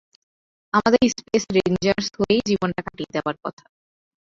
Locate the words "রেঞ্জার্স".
1.57-2.07